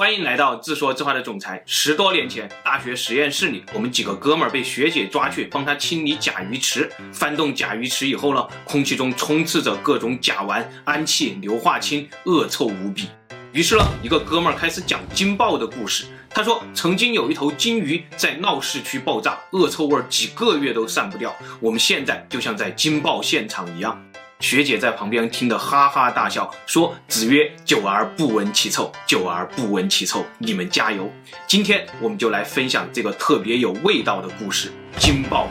[0.00, 1.60] 欢迎来到自说自话的总裁。
[1.66, 6.88] 十多年前，大学实验室里，我们几个哥们儿被学姐抓去帮他清理甲鱼池。
[7.12, 13.08] 翻动甲鱼池以后呢，空气中充斥着各种甲烷、氨气、硫化氢，恶臭无比。
[13.52, 16.04] 于是呢，一个哥们儿开始讲鲸爆的故事。
[16.30, 21.34] 他说，曾经有一头鲸鱼在闹市区爆炸，恶臭味几个月都散不掉。
[21.58, 24.00] 我们现在就像在惊爆现场一样。
[24.40, 31.10] 学姐在旁边听得哈哈大笑，说：“子曰，久而不闻其臭，久而不闻其臭，你们加油！”
[31.48, 35.48] 今天我们就来分享这个特别有味道的故事——鲸爆。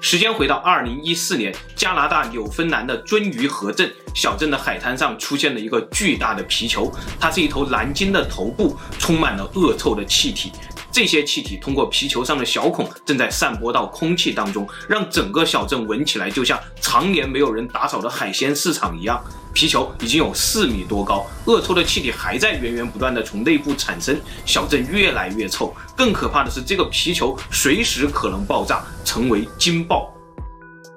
[0.00, 6.88] 时间回到二零一四年，加拿大纽芬兰的鱒鱼河镇小镇的海滩上出现了一个巨大的皮球，
[7.18, 10.52] 它是一头蓝鲸的头部，充满了恶臭的气体。
[10.90, 19.22] 这些气体通过皮球上的小孔，正在散播到空气当中，让整个小镇闻起来就像常年没有人打扫的海鲜市场一样。
[19.52, 25.74] 皮球已经有四米多高，恶臭的气体还在源源不断地从内部产生，小镇越来越臭。
[25.96, 30.15] 更可怕的是，这个皮球随时可能爆炸，成为金爆。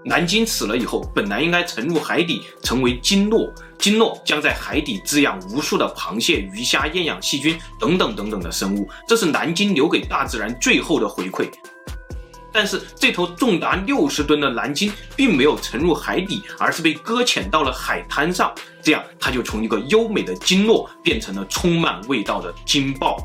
[0.05, 3.53] 蓝鲸死了以后，本来应该沉入海底，成为鲸落。
[3.77, 11.49] 鲸落将在海底滋养无数的螃蟹、鱼虾、厌氧细菌等等等等的生物，这是蓝鲸留给大自然最后的回馈。
[12.51, 23.17] 但是这头重达六十吨的蓝鲸并没有沉入海底，而是被搁浅到了海滩上，这样它就从一个优美的鲸落变成了充满味道的鲸爆。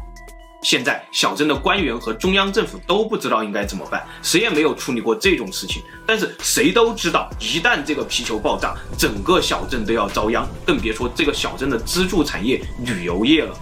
[0.65, 5.83] 现在小镇的官员和中央政府都不知道应该怎么办，谁也没有处理过这种事情。
[6.07, 13.55] 但是谁都知道，一旦这个皮球爆炸，整个小镇都要遭殃，更别说这个小镇的支柱产业旅游业了。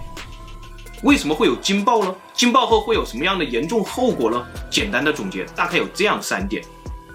[1.03, 2.15] 为什么会有惊爆呢？
[2.33, 4.41] 惊爆后会有什么样的严重后果呢？
[4.69, 6.63] 简单的总结，大概有这样三点：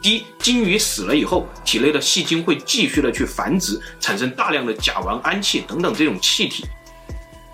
[0.03, 6.67] 第一，鲸鱼死了以后，体内的细菌会继续的去繁殖，产生大量的甲烷、氨气等等这种气体。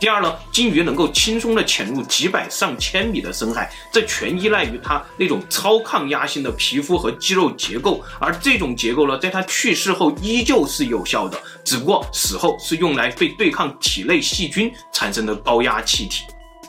[0.05, 16.25] 第二呢，鲸鱼能够轻松地潜入几百上千米的深海，这全依赖于它那种超抗压性的皮肤和肌肉结构，而这种结构呢，在它去世后依旧是有效的，只不过死后是用来被对抗体内细菌产生的高压气体。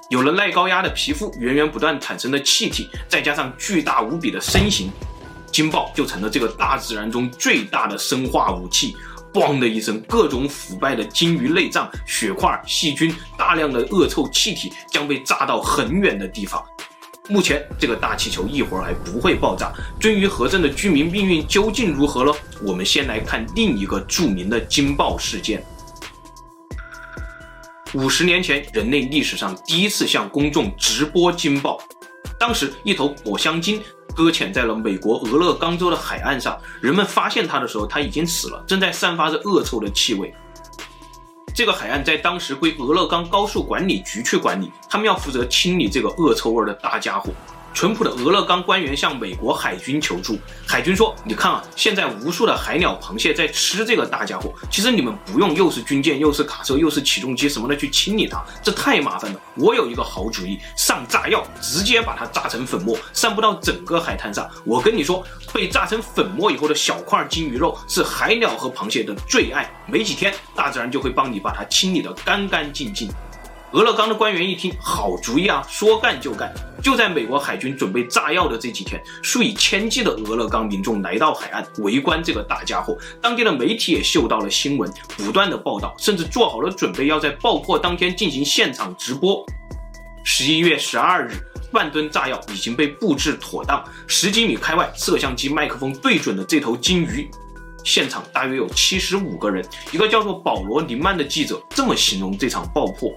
[0.09, 4.89] 有了耐高压的皮肤，源源不断产生的气体，再加上巨大无比的身形，
[5.51, 8.95] 鲸爆就成了这个大自然中最大的生化武器。
[9.41, 16.63] 咣的一声，各种腐败的鲸鱼内脏、血块、细菌、大量的恶臭气体将被炸到很远的地方。
[17.28, 19.73] 目前，这个大气球一会儿还不会爆炸。
[20.00, 22.31] 鱒鱼河镇的居民命运究竟如何呢？
[22.63, 25.66] 我们先来看另一个著名的鲸爆事件。
[27.94, 31.79] 五十年前，人类历史上第一次向公众直播鲸爆，
[32.40, 33.81] 当时一头抹香鲸。
[34.16, 40.34] 搁浅在了美国俄勒冈州的海岸上，人们发现它的时候，它已经死了，正在散发着恶臭的气味。
[41.53, 47.29] 这个海岸在当时归俄勒冈高速管理局去管理，他们要负责清理这个恶臭味的大家伙。
[47.75, 59.39] 淳朴的俄勒冈官员向美国海军求助，海军说：“你看啊，现在无数的海鸟、螃蟹在吃这个大家伙，其实你们不用又是军舰又是卡车又是起重机什么的去清理它，这太麻烦了。
[59.55, 64.49] 我有一个好主意，上炸药，直接把它炸成粉末，散布到整个海滩上。
[64.63, 65.21] 我跟你说，
[65.53, 73.09] 被炸成粉末以后的小块鲸鱼肉是海鸟和螃蟹的最爱，没几天，大自然就会帮你把它清理得干干净净。”
[73.75, 76.49] 俄勒冈的官员一听，好主意啊，说干就干。
[76.81, 82.97] 就在美国海军准备炸药的这几天，数以千计的俄勒冈民众来到海岸围观这个大家伙。
[83.21, 89.45] 当地的媒体也嗅到了新闻，不断的报道，甚至做好了准备，要在爆破当天进行现场直播。
[90.23, 91.33] 十一月十二日，
[91.73, 97.29] 万吨炸药已经被布置妥当，十几米开外，摄像机麦克风对准了这头鲸鱼。
[97.83, 99.61] 现场大约有七十五个人。
[99.91, 103.11] 一个叫做保罗·林曼的记者这么形容这场爆破。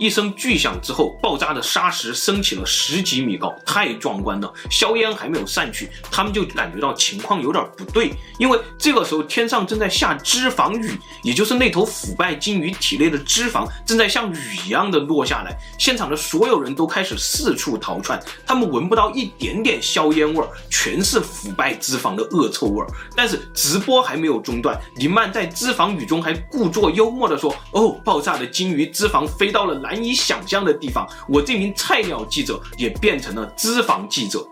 [0.00, 4.50] 一声巨响之后，爆炸的沙石升起了十几米高，太壮观了。
[4.70, 15.54] 硝烟还没有散去，他们就感觉到情况有点不对，因为这个时候天上正在下脂肪雨，也就是那头腐败鲸鱼体内的脂肪正在像雨一样的落下来。
[15.78, 22.86] 现场的所有人都开始四处逃窜，他们闻不到一点点硝烟味儿，全是腐败脂肪的恶臭味儿。
[23.14, 34.46] 但是直播还没有中断，林曼在脂肪雨中还故作幽默地说：“哦，爆炸的鲸鱼脂肪飞到了蓝。”难以想象的地方，我这名菜鸟记者也变成了脂肪记者。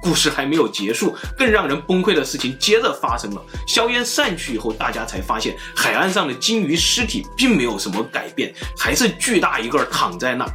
[0.00, 3.42] 故事还没有结束，更让人崩溃的事情接着发生了。
[3.68, 10.46] 硝烟散去以后，大家才发现海岸上的鲸鱼尸体并没有什么改变，还是巨大一个躺在那。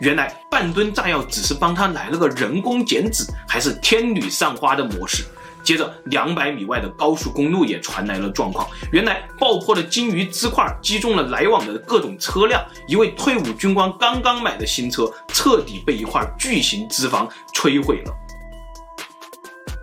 [0.00, 5.22] 原来半吨炸药只是帮他来了个人工减脂，还是天女散花的模式。
[5.62, 8.68] 接着，两百米外的高速公路也传来了状况。
[8.90, 12.62] 原来，爆破的鲸鱼支块击中了来往的各种车辆。
[12.86, 18.12] 一位退伍军官刚刚买的新车，彻底被一块巨型脂肪摧毁了。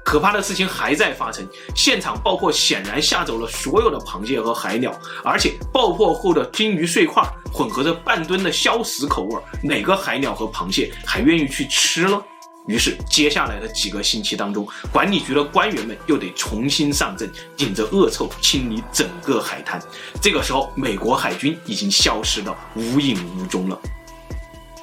[0.04, 4.92] 可怕的事情还在发生，现场爆破显然吓走了所有的螃蟹和海鸟，
[5.24, 7.24] 而且爆破后的鲸鱼碎块
[7.54, 12.20] 混合着半吨的硝石口味，哪个海鸟和螃蟹还愿意去吃了？
[12.70, 17.28] 于是，接下来的几个星期当中，管理局的官员们又得重新上阵，
[17.58, 19.82] 顶着恶臭清理整个海滩。
[20.22, 23.80] 这个时候，美国海军已经消失的无影无踪了。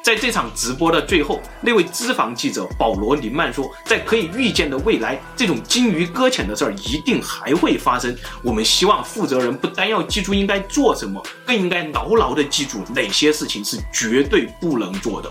[0.02, 8.16] 在这场直播的最后，那位资防记者保罗·林曼说：“在可以预见的未来，这种鲸鱼搁浅的事儿一定还会发生。
[8.42, 15.30] 我们希望负责人不单要记住应该做什么，更应该牢牢地记住哪些事情是绝对不能做的。”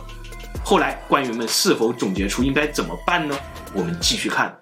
[0.65, 3.37] 后来官员们是否总结出应该怎么办呢？
[3.71, 4.57] 我们继续看。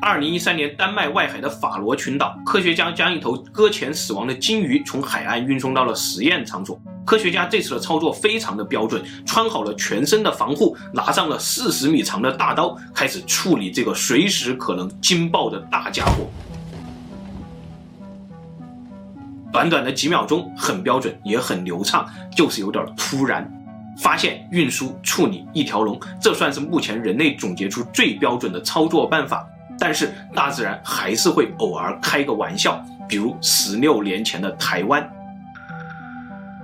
[0.00, 6.80] 二零一三年，丹麦外海的法罗群岛，科学家将一头搁浅死亡的鲸鱼从海岸运送到了实验场所。
[7.04, 16.30] 科学家这次的操作非常的标准，穿好了全身的防护，拿上了四十米长的大刀，开始处理这个随时可能惊爆的大家伙。
[19.52, 23.52] 短短的几秒钟，很标准，也很流畅，就是有点突然。
[23.96, 29.48] 发现、运输、处理一条龙，这算是目前人类总结出最标准的操作办法。
[29.78, 35.10] 但是大自然还是会偶尔开个玩笑，比如十六年前的台湾。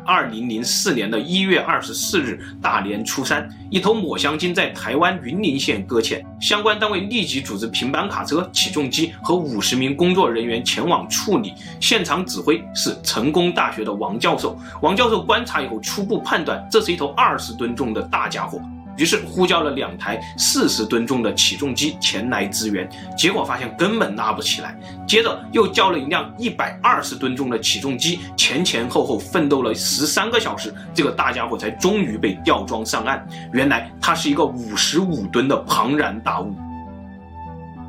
[0.04, 11.54] 二零零四年的一月二十四日，大年初三，一头抹香鲸在台湾云林县搁浅，相关单位立即组织平板卡车、起重机和五十名工作人员前往处理。
[11.80, 14.58] 现场指挥是成功大学的王教授。
[14.80, 18.60] 王教授观察以后，初步判断这是一头二十吨重的大家伙。
[19.02, 22.88] 于是呼叫了两台四十吨重的起重机前来支援，
[23.18, 24.78] 结果发现根本拉不起来。
[25.08, 33.26] 接着又叫了一辆一百二十吨重的起重机，前前后后奋斗了十三个小时，这个大家伙才终于被吊装上岸。
[33.52, 36.54] 原来它是一个五十五吨的庞然大物。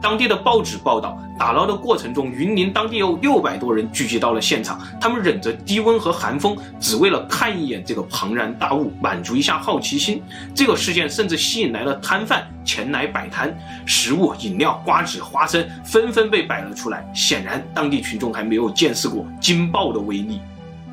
[0.04, 10.22] 当地的报纸报道，打捞的过程中，云林当地有六百多人聚集到了现场，他们忍着低温和寒风，只为了看一眼这个庞然大物，满足一下好奇心。
[10.54, 17.10] 这个事件甚至吸引来了摊贩前来摆摊，食物、饮料、瓜子、花生纷纷被摆了出来。
[17.16, 20.42] 显然，当地群众还没有见识过鲸爆的威力。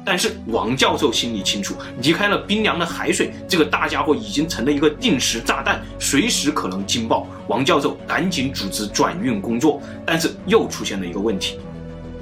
[0.05, 7.27] 但是王教授心里清楚，离开了冰凉的海水，这个大家伙已经成了一个定时炸弹，随时可能惊爆。
[7.49, 11.59] 王教授赶紧组织转运工作，但是又出现了一个问题：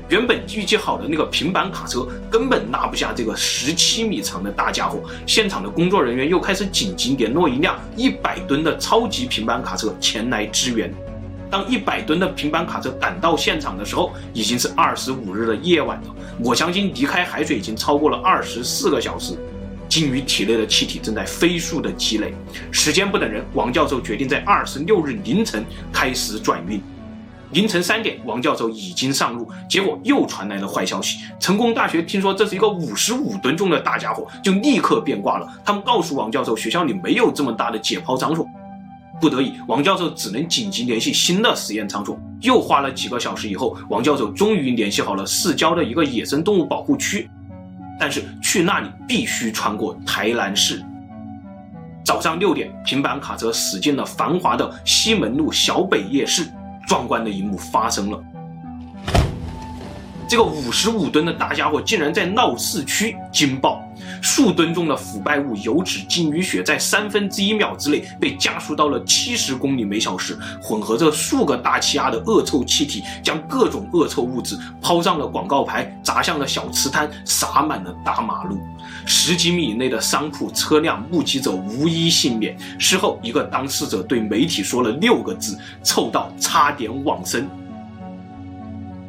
[0.09, 5.01] 原本预计好的那个平板卡车根本拉不下这个十七米长的大家伙。
[5.27, 10.93] 现场的工作人员又开始紧急联络一辆一百吨的超级平板卡车前来支援。
[11.51, 16.15] 当一百吨的平板卡车赶到现场的时候，已经是二十五日的夜晚了。
[16.39, 19.37] 抹香鲸离开海水已经超过了二十四个小时，
[19.89, 22.35] 鲸鱼体内的气体正在飞速的积累。
[22.71, 26.81] 时间不等人，王教授决定在二十六日凌晨开始转运。
[27.53, 31.21] 凌晨三点，王教授已经上路，结果又传来了坏消息。
[31.41, 35.49] 成功大学听说这是一个五十五吨重的大家伙，就立刻变卦了。
[35.65, 38.47] 他们告诉王教授，学校里没有这么大的解剖场所。
[39.21, 42.19] 不得已，王教授只能紧急联系新的实验场所。
[42.41, 47.29] 又花了几个小时以后，王教授终于联系好了市郊的一个野生动物保护区，
[47.99, 50.85] 但是去那里必须穿过台南市。
[52.05, 56.47] 早上六点，平板卡车驶进了繁华的西门路小北夜市，
[56.87, 58.23] 壮观的一幕发生了。
[60.29, 63.83] 这个五十五吨的大家伙竟然在闹市区惊爆，
[64.21, 78.59] 数吨重的腐败物油脂鲸鱼血在三分之一秒之内被加速到了七十公里每小时，混合着数个大气压的恶臭气体，将各种恶臭物质抛上了广告牌，砸向了小吃摊，洒满了大马路。
[79.07, 82.55] 十几米以内的商铺、车辆、目击者无一幸免。
[82.79, 87.49] 事后，一个当事者对媒体说了六个字：臭到差点往生。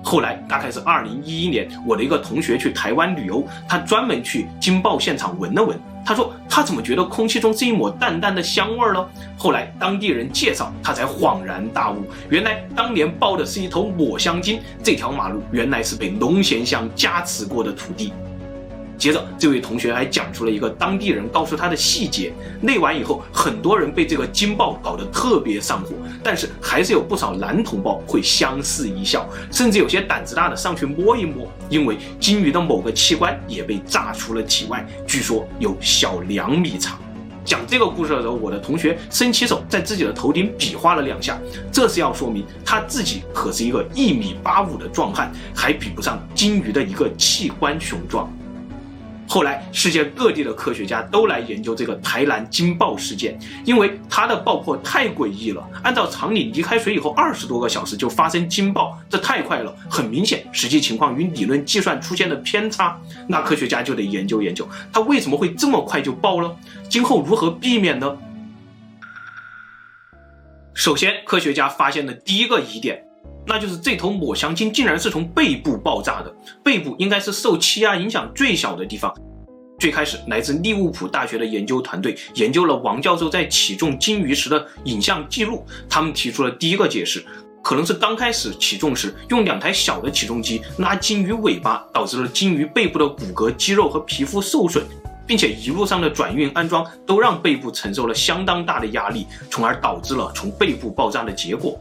[0.04, 9.06] 后来大概是二零一一年，我的一个同学去台湾旅游，他专门去金爆现场闻了闻，他说他怎么觉得空气中是一抹淡淡的香味儿呢？
[9.38, 18.14] 后来当地人介绍，他才恍然大悟，原来当年爆的是一头抹香鲸，这条马路原来是被龙涎香加持过的土地。
[19.00, 22.34] 接着，这位同学还讲出了一个当地人告诉他的细节。
[22.60, 37.00] 那晚以后，很多人被这个鲸爆搞得特别上火，但是还是有不少男同胞会相视一笑，甚至有些胆子大的上去摸一摸，因为鲸鱼的某个器官也被炸出了体外，据说有小两米长。
[37.46, 41.40] 讲这个故事的时候，我的同学伸起手在自己的头顶比划了两下，
[41.72, 48.30] 这是要说明他自己可是一个一米八五的壮汉，还比不上鲸鱼的一个器官雄壮。
[49.32, 55.64] 后来，世界各地的科学家都来研究这个台南惊爆事件，因为它的爆破太诡异了。
[55.84, 59.72] 按照常理，离开水以后二十多个小时就发生惊爆，这太快了。
[59.88, 63.00] 很明显，实际情况与理论计算出现了偏差。
[63.28, 66.58] 那科学家就得研究研究，它为什么会这么快就爆了？
[66.90, 68.18] 今后如何避免呢？
[70.74, 73.06] 首先，科学家发现的第一个疑点。
[73.46, 79.14] 那就是这头抹香鲸竟然是从背部爆炸的，背部应该是受气压影响最小的地方。
[79.80, 87.26] 最开始，来自利物浦大学的研究团队研究了王教授在起重鲸鱼时的影像记录，他们提出了第一个解释，
[87.64, 94.84] 可能是刚开始起重时用两台小的起重机拉鲸鱼尾巴，导致了鲸鱼背部的骨骼、肌肉和皮肤受损，
[95.26, 101.80] 并且一路上的转运安装都让背部承受了相当大的压力，从而导致了从背部爆炸的结果。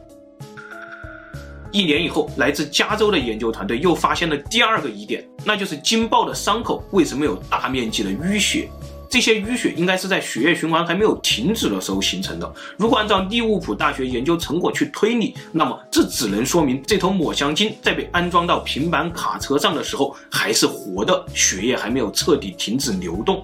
[1.71, 8.69] 一年以后，来自加州的研究团队又发现了第二个疑点，那就是惊爆的伤口为什么有大面积的淤血？
[9.11, 12.55] 这些淤血应该是在血液循环还没有停止的时候形成的。
[12.77, 23.43] 如果按照利物浦大学研究成果去推理，那么这只能说明这头抹香鲸在被安装到平板卡车上的时候还是活的，血液还没有彻底停止流动。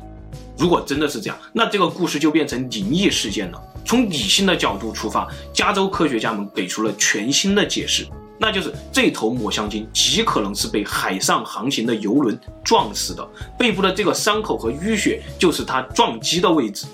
[0.58, 3.60] 如果真的是这样，那这个故事就变成灵异事件了。
[3.84, 8.06] 从理性的角度出发，加州科学家们给出了全新的解释，
[8.38, 13.26] 那就是这头抹香鲸极可能是被海上航行的游轮撞死的，
[13.58, 16.86] 背部的这个伤口和淤血就是它撞击的位置。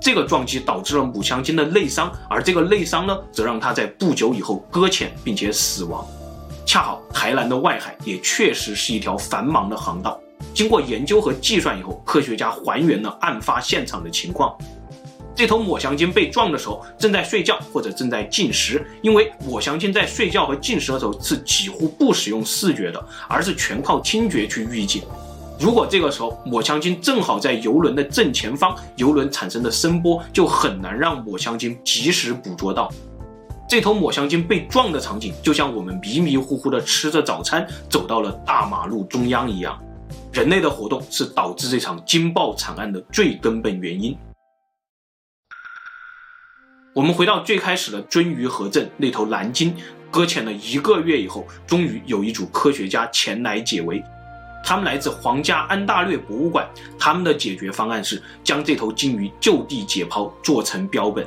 [0.00, 6.06] 这个撞击导致了抹香鲸的内伤，而这个内伤呢，则让它在不久以后搁浅并且死亡。
[6.66, 10.20] 恰好台南的外海也确实是一条繁忙的航道，
[10.52, 14.54] 经过研究和计算以后，科学家还原了案发现场的情况。
[15.36, 25.02] 这头抹香鲸被撞的时候正在睡觉或者正在进食，因为抹香鲸在睡觉和进食的时候是几乎不使用视觉的，而是全靠听觉去预警。
[25.58, 32.88] 如果这个时候抹香鲸正好在游轮的正前方，游轮产生的声波就很难让抹香鲸及时捕捉到。
[33.68, 39.76] 这头抹香鲸被撞的场景，就像我们迷迷糊糊的吃着早餐，走到了大马路中央一样。
[40.32, 44.16] 人类的活动是导致这场惊爆惨案的最根本原因。
[46.94, 49.74] 我们回到最开始的鳟鱼河镇，那头蓝鲸
[50.12, 54.00] 搁浅了一个月以后，终于有一组科学家前来解围。
[54.64, 56.64] 他们来自皇家安大略博物馆，
[56.96, 61.26] 他们的解决方案是将这头鲸鱼就地解剖，做成标本。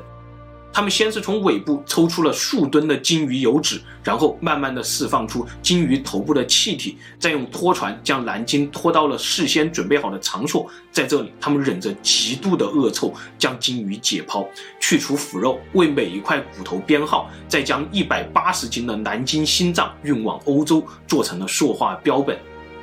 [0.78, 10.70] 他们先是从尾部抽出了数吨的鲸鱼油脂，然后慢慢的释放出鲸鱼头部的气体，再用拖船将蓝鲸拖到了事先准备好的场所。
[10.92, 14.46] 在这里，他们忍着极度的恶臭，将鲸鱼解剖，
[14.80, 22.38] 去除腐肉，为每一块骨头编号，再将一百八十斤的蓝鲸心脏运往欧洲，做成了塑化标本。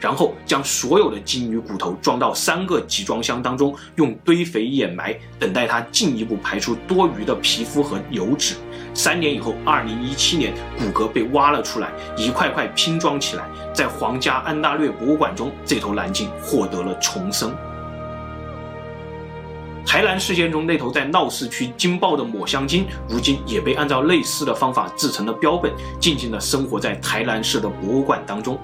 [0.04, 8.54] 然后将所有的鲸鱼骨头装到三个集装箱当中，用堆肥掩埋，等待它进一步排出多余的皮肤和油脂。
[8.92, 17.56] 三年以后，二零一七年，骨骼被挖了出来，一块块拼装起来，在皇家安大略博物馆中，这头蓝鲸获得了重生。
[19.86, 28.58] 台南事件中那头在闹市区惊爆的抹香鲸，如今也被按照类似的方法制成了标本，静静地生活在台南市的博物馆当中。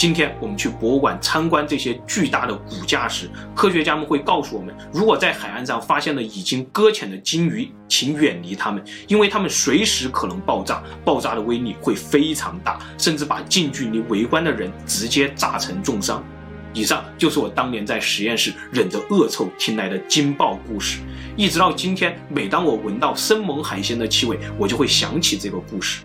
[0.00, 16.24] 今天我们去博物馆参观这些巨大的骨架时，科学家们会告诉我们，如果在海岸上发现了已经搁浅的鲸鱼，请远离它们，因为它们随时可能爆炸，爆炸的威力会非常大，甚至把近距离围观的人直接炸成重伤。
[16.72, 21.00] 以上就是我当年在实验室忍着恶臭听来的惊爆故事，
[21.36, 26.00] 一直到今天，每当我闻到生猛海鲜的气味，我就会想起这个故事。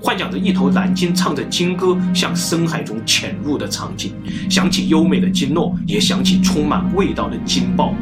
[0.00, 4.14] 幻想着一头蓝鲸唱着鲸歌向深海中潜入的场景，
[4.48, 7.94] 想起优美的鲸落，也想起充满味道的鲸爆。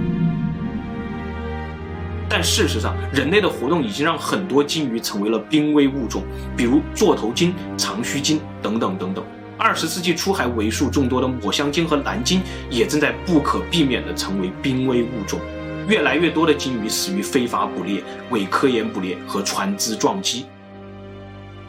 [2.28, 6.22] 但事实上，人类的活动已经让很多鲸鱼成为了濒危物种，
[6.56, 9.24] 比如座头鲸、长须鲸等等等等。
[9.56, 15.40] 二十世纪初还为数众多的抹香鲸和蓝鲸也正在不可避免地成为濒危物种。
[15.88, 20.44] 越来越多的鲸鱼死于非法捕猎、伪科研捕猎和船只撞击。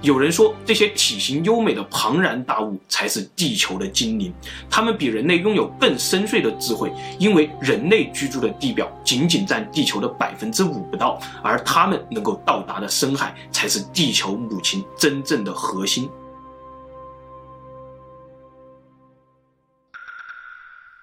[0.01, 4.31] 有人说，这些体型优美的庞然大物才是地球的精灵，
[4.69, 16.07] 它们比人类拥有更深邃的智慧，因为人类居住的地表仅仅占地球的百分之五不到，而它们能够到达的深海才是地球母亲真正的核心。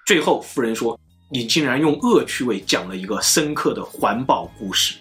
[0.05, 0.97] 最后，夫人说
[1.29, 4.95] ：“你竟然用恶趣味讲了一个深刻的环保故事。